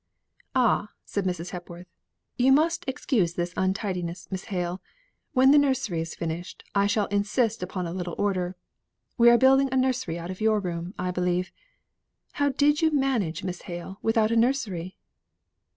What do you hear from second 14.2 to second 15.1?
a nursery?"